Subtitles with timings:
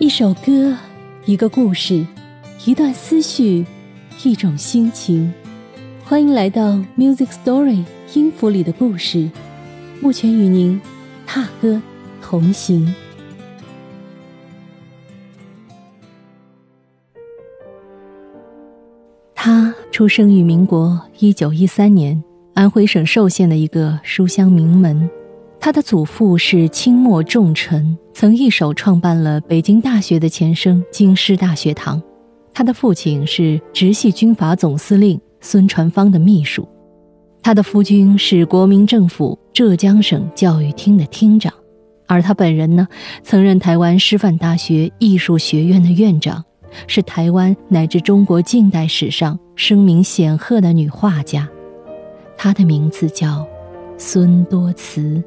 [0.00, 0.76] 一首歌，
[1.24, 2.06] 一个故事，
[2.64, 3.66] 一段思绪，
[4.22, 5.32] 一种心情。
[6.04, 7.84] 欢迎来到 Music Story
[8.14, 9.28] 音符里的故事，
[10.00, 10.80] 目前与您
[11.26, 11.82] 踏歌
[12.22, 12.94] 同行。
[19.34, 22.22] 他出生于民国一九一三年
[22.54, 25.10] 安徽省寿县的一个书香名门。
[25.60, 32.00] 他的祖父是清末重臣，曾一手创办了北京大学的前身京师大学堂。
[32.54, 36.66] 他的父亲是直系军阀总司令孙传芳的秘书，
[37.42, 41.52] 他的夫君是国民政府浙江省教育厅的厅长，
[42.06, 42.86] 而他本人呢，
[43.22, 46.42] 曾任台湾师范大学艺术学院的院长，
[46.86, 51.48] 是台湾乃至中国近代史上声名显赫的女画家。
[52.36, 53.46] 她的名字叫
[53.98, 55.22] 孙多慈。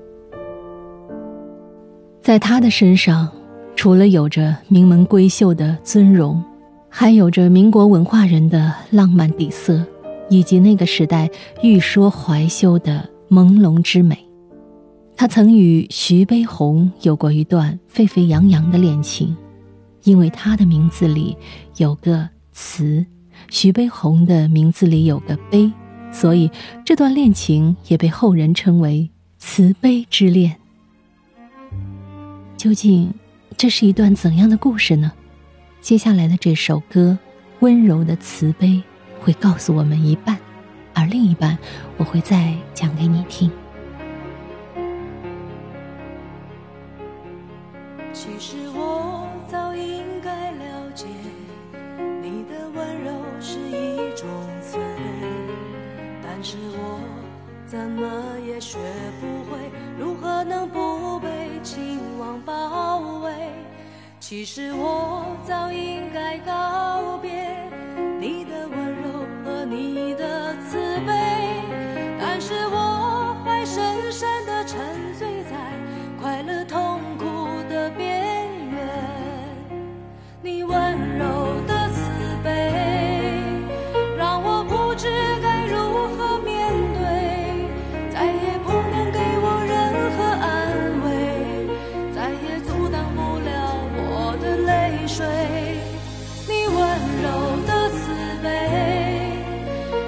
[2.21, 3.27] 在他的身上，
[3.75, 6.41] 除了有着名门闺秀的尊容，
[6.87, 9.83] 还有着民国文化人的浪漫底色，
[10.29, 11.27] 以及那个时代
[11.63, 14.15] 欲说怀羞的朦胧之美。
[15.17, 19.35] 他曾与徐悲鸿有过一段沸沸扬扬的恋情，
[20.03, 21.35] 因为他的名字里
[21.77, 23.03] 有个慈，
[23.49, 25.71] 徐悲鸿的名字里有个悲，
[26.11, 26.51] 所以
[26.85, 29.09] 这段恋情也被后人称为
[29.39, 30.55] 慈悲之恋。
[32.61, 33.11] 究竟
[33.57, 35.11] 这是一段怎样的故事呢？
[35.81, 37.17] 接下来的这首歌
[37.61, 38.67] 《温柔的慈悲》
[39.19, 40.37] 会告诉我们一半，
[40.93, 41.57] 而另一半
[41.97, 43.49] 我会再讲给你听。
[48.13, 51.07] 其实我早应该了解，
[52.21, 54.29] 你的温柔是一种
[54.61, 55.25] 慈悲，
[56.21, 56.99] 但是我
[57.65, 58.07] 怎么
[58.45, 58.77] 也学
[59.19, 59.57] 不会，
[59.97, 63.31] 如何能不被情网包围？
[64.19, 67.31] 其实我早应该告别
[68.19, 71.11] 你的温柔和你的慈悲，
[72.19, 72.80] 但是我
[95.07, 95.25] 水。
[96.47, 96.77] 你温
[97.21, 97.27] 柔
[97.67, 98.01] 的慈
[98.43, 98.49] 悲，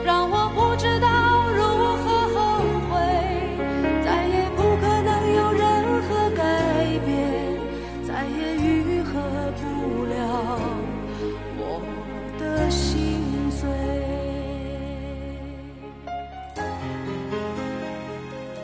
[0.06, 1.08] 让我不知道
[1.52, 1.62] 如
[2.04, 2.38] 何后
[2.90, 2.92] 悔，
[4.04, 5.62] 再也不可能有任
[6.04, 6.42] 何改
[7.06, 7.08] 变，
[8.06, 9.12] 再也愈合
[9.56, 9.62] 不
[10.06, 10.14] 了
[11.58, 11.62] 我
[12.40, 13.22] 的心
[13.52, 13.62] 碎。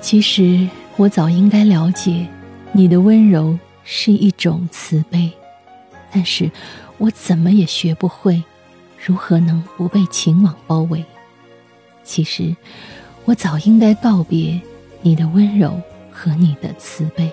[0.02, 0.68] 其实
[0.98, 2.28] 我早应该了解，
[2.72, 5.32] 你的温柔是一种慈悲，
[6.12, 6.50] 但是
[6.98, 8.44] 我怎么也学不会，
[8.98, 11.04] 如何能不被情网包围？
[12.04, 12.56] 其实
[13.26, 14.60] 我早应该告别
[15.02, 15.80] 你的温柔
[16.12, 17.32] 和你的慈悲，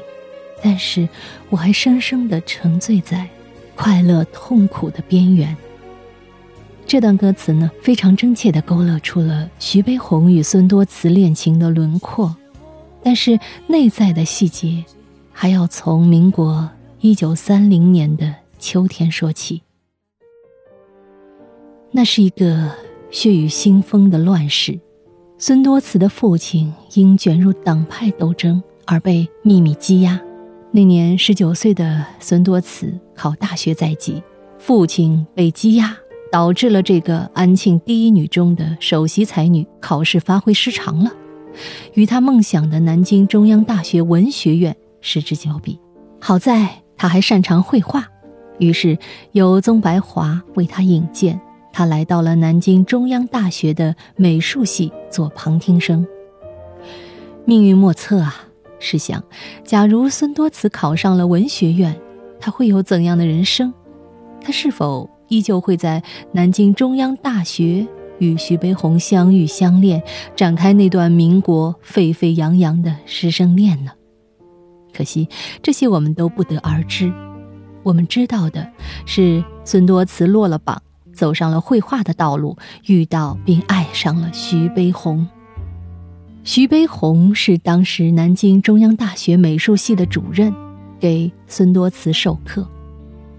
[0.62, 1.08] 但是
[1.48, 3.28] 我还深深的沉醉在
[3.74, 5.56] 快乐痛苦的边缘。
[6.86, 12.36] 这段歌词呢，非常真切的勾勒出了徐悲鸿与孙多慈恋情的轮廓。
[13.02, 14.84] 但是内在的细节，
[15.32, 16.68] 还要从民国
[17.00, 19.62] 一九三零年的秋天说起。
[21.90, 22.70] 那是一个
[23.10, 24.78] 血雨腥风的乱世，
[25.38, 30.20] 孙多慈的父亲因卷入党派斗争而被秘密羁押。
[30.72, 34.22] 那年十九岁的孙多慈考大学在即，
[34.58, 35.96] 父亲被羁押，
[36.30, 41.10] 导致了这个安庆第一女中的首席才女考试发挥失常了。
[41.94, 45.80] 与他梦想的南京中央大学文学院失之交臂。
[46.20, 48.06] 好在他还擅长绘画，
[48.58, 48.98] 于是
[49.32, 51.40] 由宗白华为他引荐，
[51.72, 56.06] 他来到了南京中央大学的美术系做旁听生。
[57.44, 58.48] 命运莫测啊！
[58.78, 59.22] 试想，
[59.64, 61.98] 假如孙多慈考上了文学院，
[62.38, 63.72] 他会有怎样的人生？
[64.40, 66.02] 他是否依旧会在
[66.32, 67.86] 南京中央大学？
[68.18, 70.02] 与徐悲鸿相遇相恋，
[70.34, 73.90] 展开那段民国沸沸扬扬的师生恋呢？
[74.94, 75.28] 可惜
[75.62, 77.12] 这些我们都不得而知。
[77.86, 78.68] 我们知道的
[79.04, 80.82] 是，孙多慈落了榜，
[81.14, 85.24] 走上了绘画的道路，遇到并爱上了徐悲鸿。
[86.42, 90.52] 徐悲鸿是当时南京中央大学美术系的主任，
[90.98, 92.68] 给孙多慈授课。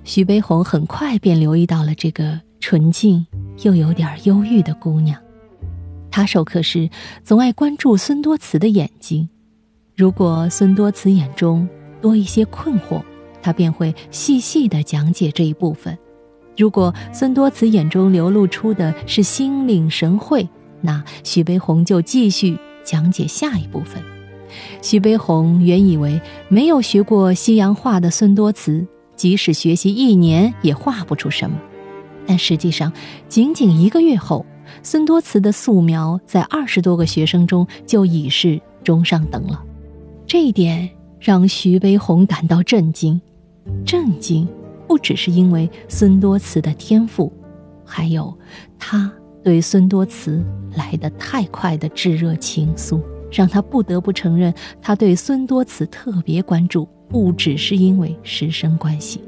[0.05, 3.27] 徐悲鸿很快便留意到了这个纯净。
[3.63, 5.19] 又有点忧郁的姑娘，
[6.09, 6.89] 她授课时
[7.21, 9.27] 总爱关注孙多慈的眼睛。
[9.95, 11.67] 如果孙多慈眼中
[11.99, 13.01] 多一些困惑，
[13.41, 15.97] 他便会细细地讲解这一部分。
[16.57, 20.47] 如果孙多慈眼中流露出的是心领神会，
[20.81, 24.01] 那徐悲鸿就继续讲解下一部分。
[24.81, 31.57] 徐悲鸿原以为没有学过西洋画的孙多慈，即使学习一年也画不出什么。
[32.25, 32.91] 但实际上，
[33.29, 34.45] 仅仅一个月后，
[34.81, 39.63] 孙多慈的素描在二十多个学生中就已是中上等了。
[40.25, 40.89] 这一点
[41.27, 43.19] 让徐悲鸿感到震惊，
[43.85, 44.47] 震惊。
[44.87, 47.29] 不只是因为孙多慈的天赋，
[47.83, 48.33] 还有
[48.79, 49.11] 他
[49.43, 50.41] 对孙多慈
[50.73, 59.21] 来得太快的炙热情愫，让他不得不承认，他对孙多慈特别关注，不只是因为师生关系。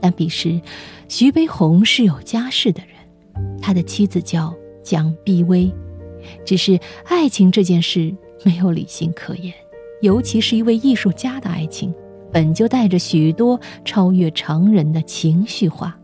[0.00, 0.60] 但彼时，
[1.08, 4.54] 徐悲鸿是有家室的人，他的妻子叫
[4.84, 5.72] 蒋碧薇，
[6.46, 8.14] 只是爱情这件事
[8.44, 9.52] 没有理性可言，
[10.00, 11.94] 尤其是一位艺术家的爱情。
[12.30, 15.98] 本就带着许多超越常人的情绪化。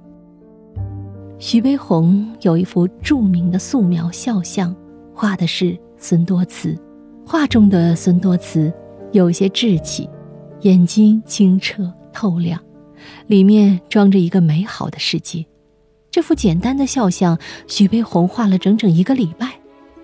[1.38, 4.74] 徐悲鸿有一幅著名的素描肖像，
[5.12, 6.74] 画的是孙多慈。
[7.26, 8.72] 画中的孙多慈
[9.12, 10.08] 有些稚气，
[10.62, 12.58] 眼睛清澈透亮，
[13.26, 15.44] 里面装着一个美好的世界。
[16.10, 19.52] 这幅简单的肖像，徐悲鸿画了整整一个礼拜。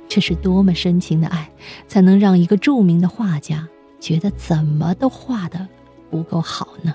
[0.07, 1.51] 这是多么深情的爱，
[1.89, 3.67] 才能让一个著名的画家
[4.01, 5.69] 觉得怎么都画的。
[6.11, 6.93] 不够好呢。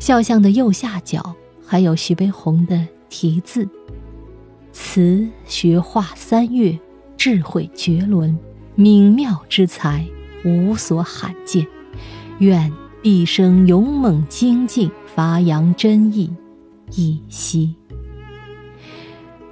[0.00, 3.68] 肖像的右下角还有徐悲鸿的题字
[4.72, 6.76] ：“词学画三月，
[7.16, 8.36] 智慧绝伦，
[8.74, 10.04] 敏妙之才
[10.44, 11.64] 无所罕见。
[12.40, 16.28] 愿毕生勇猛精进，发扬真意，
[16.90, 17.76] 一息。”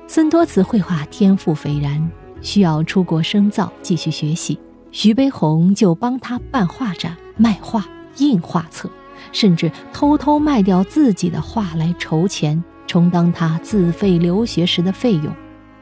[0.09, 2.11] 孙多慈绘画天赋斐然，
[2.43, 4.59] 需要出国深造继续学习，
[4.91, 7.87] 徐悲鸿就帮他办画展卖画。
[8.21, 8.91] 印画册，
[9.31, 15.33] 甚至偷偷卖掉自己的画来筹钱，充当他自费留学时的费用。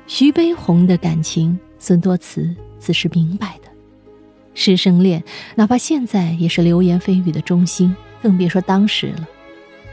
[0.06, 3.70] 徐悲鸿的感情，孙多慈自是明白的。
[4.52, 5.24] 师生恋，
[5.54, 9.26] 哪怕现在也是流言蜚语的中心，更别说当时了。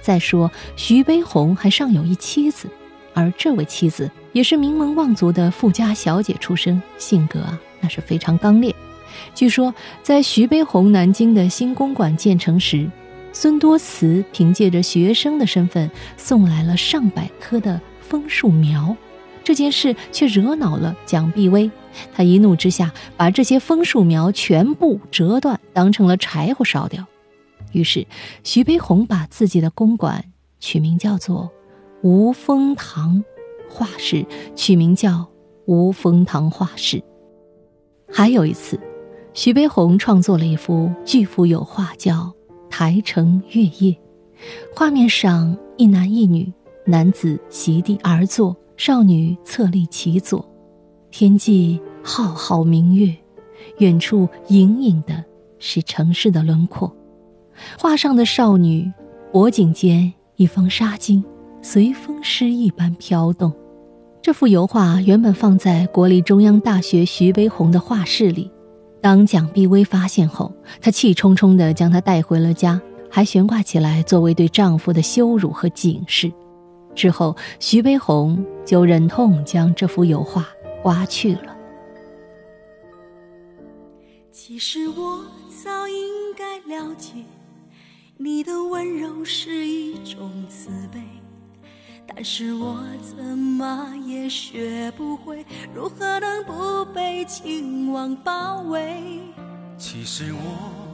[0.02, 2.68] 再说，徐悲鸿还尚有一妻子，
[3.14, 8.76] 而这位妻子也是名门望族的富家小姐出身，性格啊，那是非常刚烈。
[9.34, 12.90] 据说，在徐悲鸿南京的新公馆建成时，
[13.32, 18.96] 孙多慈凭借着学生的身份送来了上百棵的枫树苗。
[19.44, 21.70] 这件事却惹恼了蒋碧薇，
[22.14, 27.06] 他一怒之下把这些枫树苗全部折断，当成了柴火烧掉。
[27.74, 28.08] 于是，
[28.44, 30.24] 徐悲鸿把自己的公馆
[30.60, 31.52] 取名叫做
[32.02, 33.22] “无风堂”，
[33.70, 34.26] 画室
[34.56, 35.28] 取名叫
[35.66, 37.04] “无风堂画室”。
[38.10, 38.80] 还有一次。
[39.34, 42.14] 徐悲鸿创作了一幅巨幅油画，叫
[42.70, 43.92] 《台城月夜》。
[44.76, 46.52] 画面上一男一女，
[46.86, 50.48] 男子席地而坐，少女侧立其左。
[51.10, 53.12] 天际浩浩明月，
[53.80, 55.24] 远处隐隐的
[55.58, 56.96] 是城市的轮廓。
[57.80, 58.92] 画上的少女
[59.32, 61.24] 脖颈间一方纱巾，
[61.64, 63.52] 随风诗一般飘动。
[64.22, 68.50] 这幅油画原本放在国立中央大学徐悲鸿的画室里。
[69.04, 76.32] 当蒋碧薇发现后，她气冲冲地将她带回了家，还悬挂起来作为对丈夫的羞辱和警示。
[76.96, 80.48] 之后，徐悲鸿就忍痛将这幅油画
[80.82, 81.54] 刮去了。
[84.32, 85.26] 其实我
[85.62, 87.12] 早应该了解，
[88.16, 91.02] 你的温柔是一种慈悲。
[92.06, 99.22] 但是我怎么也学不会，如何能不被情网包围？
[99.78, 100.40] 其实我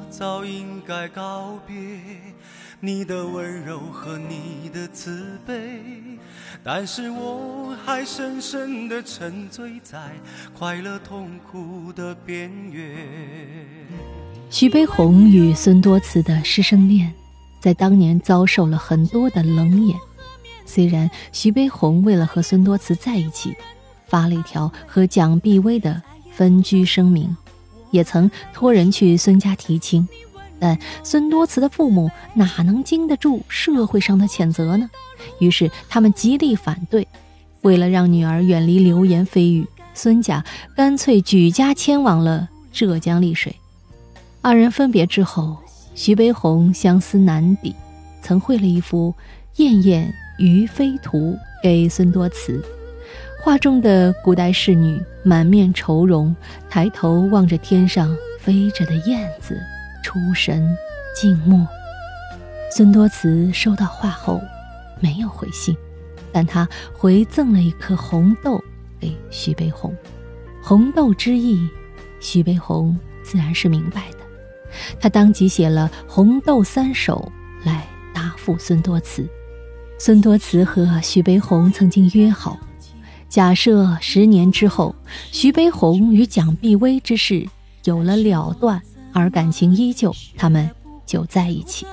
[0.09, 1.75] 早应该告别
[2.79, 5.81] 你的温柔和你的慈悲，
[6.63, 10.11] 但是我还深深的沉醉在
[10.57, 12.95] 快乐痛苦的边缘。
[14.49, 17.13] 徐悲鸿与孙多慈的师生恋，
[17.59, 19.97] 在当年遭受了很多的冷眼。
[20.69, 23.55] 虽然徐悲鸿为了和孙多慈在一起，
[24.07, 25.99] 发了一条和蒋碧薇的
[26.31, 27.35] 分居声明，
[27.89, 30.07] 也曾托人去孙家提亲，
[30.59, 34.87] 但孙多慈的父母哪能经得住社会上的谴责呢？
[35.39, 37.07] 于是他们极力反对。
[37.61, 40.45] 为了让女儿远离流言蜚语，孙家
[40.75, 43.55] 干脆举家迁往了浙江丽水。
[44.41, 45.57] 二人分别之后，
[45.95, 47.73] 徐悲鸿相思难抵，
[48.21, 49.15] 曾绘了一幅
[49.55, 50.13] 艳艳。
[50.39, 52.63] 于飞图给孙多慈，
[53.43, 56.35] 画中的古代仕女满面愁容，
[56.69, 59.59] 抬头望着天上飞着的燕子，
[60.03, 60.75] 出神
[61.15, 61.67] 静默。
[62.71, 64.41] 孙多慈收到画后，
[64.99, 65.75] 没有回信，
[66.31, 68.63] 但他回赠了一颗红豆
[68.99, 69.95] 给徐悲鸿。
[70.61, 71.59] 红豆之意，
[72.19, 74.17] 徐悲鸿自然是明白的。
[74.99, 77.31] 他当即写了《红豆三首》
[77.67, 79.27] 来答复孙多慈。
[80.01, 82.57] 孙多慈和徐悲鸿曾经约好，
[83.27, 84.95] 假设十年之后，
[85.29, 87.45] 徐悲鸿与蒋碧薇之事
[87.83, 90.69] 有了了断，而感情依旧，他们
[91.05, 91.85] 就在一起。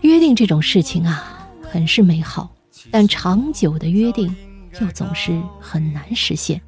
[0.00, 2.50] 约定这种事情啊，很是美好，
[2.90, 4.34] 但长久的约定
[4.80, 6.60] 又总是很难实现。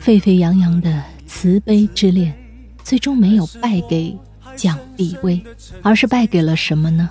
[0.00, 2.34] 沸沸扬扬的慈悲之恋，
[2.82, 4.18] 最终没有败给
[4.56, 5.44] 蒋碧薇，
[5.82, 7.10] 而是败给了什么呢？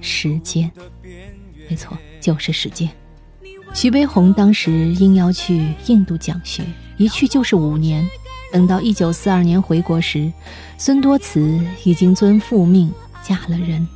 [0.00, 0.68] 时间。
[1.72, 2.86] 没错，就是时间。
[3.72, 6.62] 徐悲鸿当时应邀去印度讲学，
[6.98, 8.06] 一去就是五年。
[8.52, 10.30] 等到一九四二年回国时，
[10.76, 13.88] 孙多慈已经遵父命嫁了人。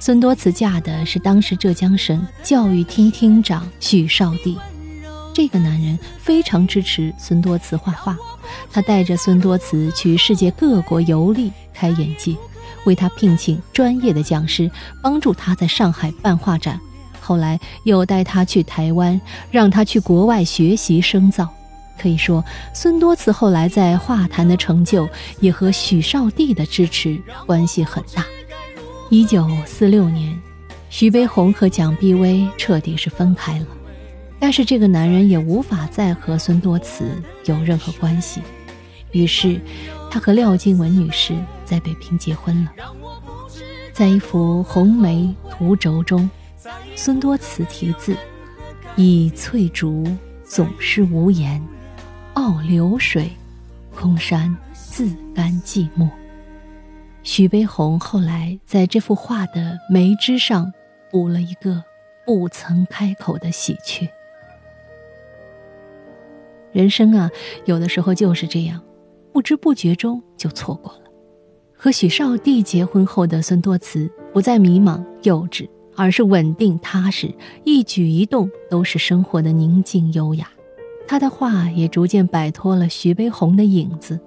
[0.00, 4.56] 孙多慈嫁的是当时浙江省教育厅厅长许绍帝。
[5.34, 8.16] 这个男人非常支持孙多慈画画，
[8.70, 12.34] 他带着孙多慈去世界各国游历，开眼界，
[12.86, 14.70] 为他聘请专业的讲师，
[15.02, 16.80] 帮助他在上海办画展。
[17.22, 19.18] 后来又带他去台湾，
[19.50, 21.48] 让他去国外学习深造。
[21.96, 28.26] 可以说，孙多慈后来在画坛的成就也和许绍帝的支持关系很大。
[29.08, 30.36] 一九四六年，
[30.90, 33.66] 徐悲鸿和蒋碧薇彻底是分开了，
[34.40, 37.04] 但是这个男人也无法再和孙多慈
[37.44, 38.40] 有任何关系，
[39.12, 39.60] 于是
[40.10, 42.72] 他和廖静文女士在北平结婚了，
[43.92, 46.28] 在一幅红梅图轴中。
[46.94, 48.16] 孙多慈题字
[48.96, 50.04] ：“倚翠竹
[50.44, 51.60] 总是无言，
[52.34, 53.30] 傲流水，
[53.94, 56.08] 空山自甘寂寞。”
[57.24, 60.72] 徐悲鸿后来在这幅画的眉枝上
[61.10, 61.82] 补了一个
[62.26, 64.08] 不曾开口的喜鹊。
[66.72, 67.30] 人生啊，
[67.64, 68.80] 有的时候就是这样，
[69.32, 71.00] 不知不觉中就错过了。
[71.76, 75.68] 和许绍帝结婚后的孙多慈不再迷茫幼稚。
[75.94, 77.32] 而是稳定踏实，
[77.64, 80.48] 一举一动都是生活的宁静优雅。
[81.06, 84.18] 他的画也逐渐摆脱了徐悲鸿的影子，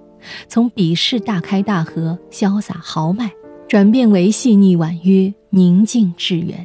[0.48, 3.30] 从笔势大开大合、潇洒豪迈，
[3.66, 6.64] 转变为细腻婉约、宁静致远。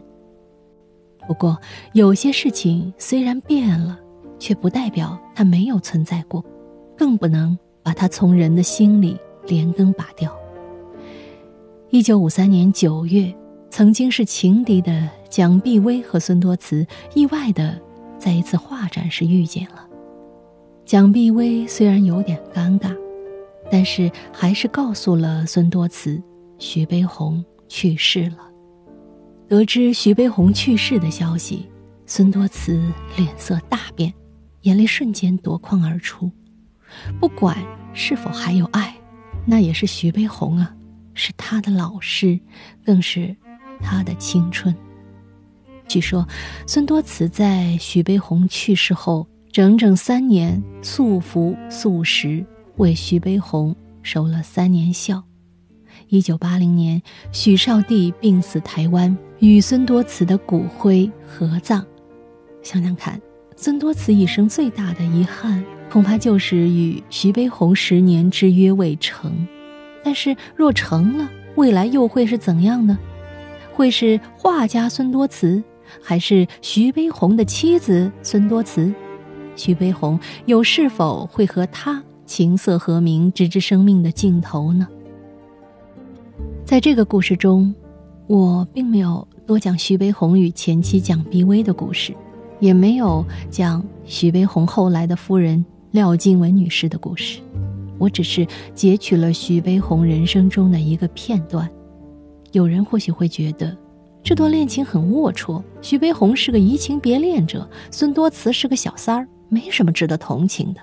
[1.27, 1.57] 不过，
[1.93, 3.97] 有些事情虽然变了，
[4.37, 6.43] 却不代表它没有存在过，
[6.97, 9.17] 更不能把它从人的心里
[9.47, 10.35] 连根拔掉。
[11.89, 13.33] 一九五三年九月。
[13.71, 16.85] 曾经是情敌的蒋碧薇和孙多慈
[17.15, 17.81] 意外的
[18.19, 19.87] 在一次画展时遇见了。
[20.85, 22.93] 蒋碧薇虽然有点尴尬，
[23.71, 26.21] 但是还是告诉了孙多慈，
[26.59, 28.39] 徐悲鸿去世了。
[29.47, 31.65] 得知徐悲鸿去世的消息，
[32.05, 32.73] 孙多慈
[33.15, 34.13] 脸色大变，
[34.63, 36.29] 眼泪瞬间夺眶而出。
[37.21, 37.57] 不管
[37.93, 38.93] 是否还有爱，
[39.45, 40.75] 那也是徐悲鸿啊，
[41.13, 42.37] 是他的老师，
[42.83, 43.33] 更是。
[43.81, 44.75] 他的青春。
[45.87, 46.25] 据说，
[46.65, 52.45] 孙多慈在徐悲鸿去世后整整三年素服素食，
[52.77, 55.21] 为徐悲鸿守了三年孝。
[56.07, 57.01] 一九八零年，
[57.33, 61.85] 许绍帝病死台湾，与孙多慈的骨灰合葬。
[62.63, 63.19] 想想看，
[63.57, 69.45] 孙多慈一生最大的遗憾，恐怕就是与徐悲鸿十年之约未成。
[70.03, 72.97] 但是，若成了，未来又会是怎样呢？
[73.73, 75.63] 会是画家孙多慈，
[76.01, 78.93] 还是徐悲鸿的妻子孙多慈？
[79.55, 84.87] 徐悲鸿又是否会和他琴瑟和鸣，直至生命的尽头呢？
[86.63, 87.73] 在这个故事中，
[88.27, 92.13] 我并没有多讲徐悲鸿与前妻蒋碧薇的故事，
[92.59, 97.41] 也没有讲徐悲鸿后来的夫人廖静文女士的故事，
[97.97, 101.69] 我只是截取了徐悲鸿人生中的一个片段。
[102.51, 103.75] 有人或许会觉得，
[104.21, 105.63] 这段恋情很龌龊。
[105.81, 110.81] 徐悲鸿是个移情别恋者，孙多慈是个小三儿，没什么值得同情的。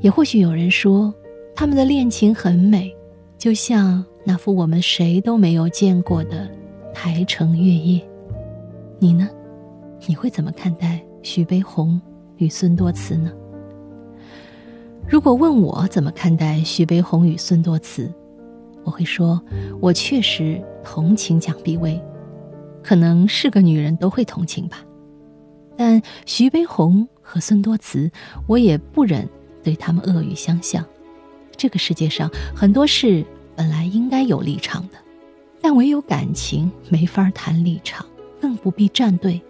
[0.00, 1.12] 也或许有人说，
[1.56, 2.94] 他们的恋情很美，
[3.38, 6.50] 就像那幅我们谁都没有见过的
[6.92, 8.00] 台城月夜。
[8.98, 9.28] 你呢？
[10.06, 11.98] 你会怎么看待徐悲鸿
[12.36, 13.32] 与孙多慈呢？
[15.08, 18.12] 如果问我怎么看待徐悲鸿与孙多慈？
[18.84, 19.42] 我会说，
[19.80, 22.00] 我确实同情蒋碧薇，
[22.82, 24.84] 可能是个女人都会同情吧。
[25.76, 28.10] 但徐悲鸿和孙多慈，
[28.46, 29.28] 我也不忍
[29.62, 30.84] 对他们恶语相向。
[31.56, 33.24] 这个世界上很多事
[33.56, 34.98] 本来应该有立场的，
[35.60, 38.06] 但唯有感情没法谈立场，
[38.40, 39.40] 更不必站队，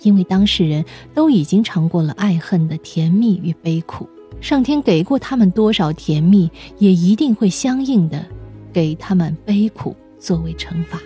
[0.00, 0.84] 因为当事人
[1.14, 4.08] 都已经尝过了爱恨的甜蜜与悲苦。
[4.40, 8.26] 上天给过他们多少甜蜜，也一定会相应的
[8.72, 10.98] 给他们悲苦作为惩罚。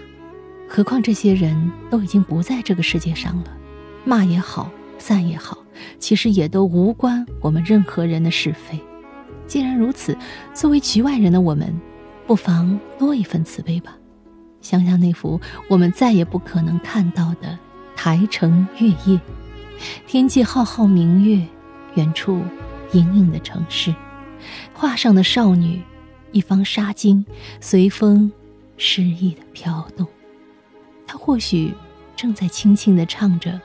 [0.68, 3.56] 何况这些人都已经不在这个世界上了，
[4.04, 5.58] 骂也好，散也好，
[5.98, 8.78] 其实也都无关我们任何人的是非。
[9.46, 10.16] 既然如此，
[10.52, 11.72] 作为局外人的我们，
[12.26, 13.96] 不妨多一份慈悲吧。
[14.60, 17.56] 想想那幅我们再也不可能看到的
[17.94, 19.20] 台城月夜，
[20.08, 21.40] 天际浩浩明月，
[21.94, 22.42] 远处
[22.90, 23.94] 隐隐的城市，
[24.74, 25.80] 画上的少女，
[26.36, 27.24] 一方纱巾
[27.62, 28.30] 随风
[28.76, 30.06] 诗意的飘动。
[31.06, 31.72] 他或许
[32.14, 33.52] 正在轻轻的唱着《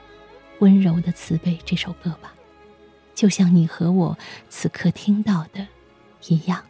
[0.59, 2.33] 温柔的慈悲》这首歌吧。
[3.13, 5.67] 就像你和我此刻听到的
[6.29, 6.63] 一样。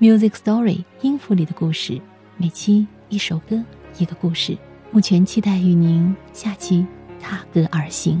[0.00, 2.00] Music Story 音符里的故事，
[2.36, 3.62] 每期一首歌，
[3.96, 4.58] 一个故事。
[4.90, 6.84] 目前期待与您下期
[7.20, 8.20] 踏歌而行。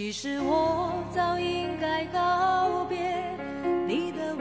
[0.00, 2.98] 其实我早应该告别
[3.86, 4.34] 你的